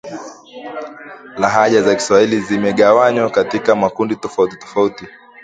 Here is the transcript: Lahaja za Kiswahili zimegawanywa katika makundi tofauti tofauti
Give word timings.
Lahaja 1.37 1.81
za 1.81 1.95
Kiswahili 1.95 2.39
zimegawanywa 2.41 3.29
katika 3.29 3.75
makundi 3.75 4.15
tofauti 4.15 4.57
tofauti 4.57 5.07